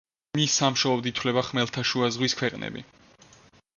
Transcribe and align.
მის 0.37 0.53
სამშობლოდ 0.61 1.09
ითვლება 1.11 1.43
ხმელთაშუა 1.49 2.11
ზღვის 2.17 2.39
ქვეყნები. 2.41 2.87